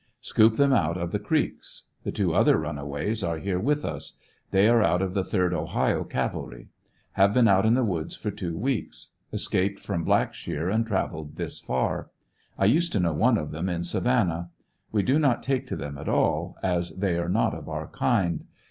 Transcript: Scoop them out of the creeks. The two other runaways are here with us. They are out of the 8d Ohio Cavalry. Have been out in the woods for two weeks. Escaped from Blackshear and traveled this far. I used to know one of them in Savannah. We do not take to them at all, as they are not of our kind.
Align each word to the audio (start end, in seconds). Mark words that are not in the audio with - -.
Scoop 0.19 0.55
them 0.55 0.73
out 0.73 0.97
of 0.97 1.11
the 1.11 1.19
creeks. 1.19 1.83
The 2.05 2.11
two 2.11 2.33
other 2.33 2.57
runaways 2.57 3.23
are 3.23 3.37
here 3.37 3.59
with 3.59 3.85
us. 3.85 4.13
They 4.49 4.67
are 4.67 4.81
out 4.81 5.03
of 5.03 5.13
the 5.13 5.21
8d 5.21 5.53
Ohio 5.53 6.03
Cavalry. 6.03 6.69
Have 7.11 7.35
been 7.35 7.47
out 7.47 7.67
in 7.67 7.75
the 7.75 7.83
woods 7.83 8.15
for 8.15 8.31
two 8.31 8.57
weeks. 8.57 9.09
Escaped 9.31 9.79
from 9.79 10.03
Blackshear 10.03 10.73
and 10.73 10.87
traveled 10.87 11.35
this 11.35 11.59
far. 11.59 12.09
I 12.57 12.65
used 12.65 12.91
to 12.93 12.99
know 12.99 13.13
one 13.13 13.37
of 13.37 13.51
them 13.51 13.69
in 13.69 13.83
Savannah. 13.83 14.49
We 14.91 15.03
do 15.03 15.19
not 15.19 15.43
take 15.43 15.67
to 15.67 15.75
them 15.75 15.99
at 15.99 16.09
all, 16.09 16.57
as 16.63 16.97
they 16.97 17.19
are 17.19 17.29
not 17.29 17.53
of 17.53 17.69
our 17.69 17.85
kind. 17.87 18.45